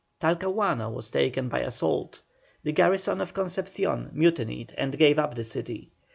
Talcahuano 0.19 0.91
was 0.91 1.11
taken 1.11 1.47
by 1.47 1.59
assault; 1.59 2.23
the 2.63 2.71
garrison 2.71 3.21
of 3.21 3.35
Concepcion 3.35 4.09
mutinied 4.13 4.73
and 4.75 4.97
gave 4.97 5.19
up 5.19 5.35
the 5.35 5.43
city. 5.43 5.91